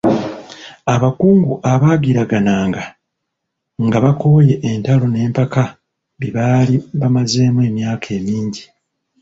Abakungu 0.93 1.53
abaagiragaana 1.73 2.55
nga 3.85 3.97
bakooye 4.05 4.55
entalo 4.69 5.05
n'empaka 5.09 5.63
bye 6.19 6.33
baali 6.35 6.75
bamazeemu 6.99 7.59
emyaka 7.69 8.07
emingi. 8.17 8.63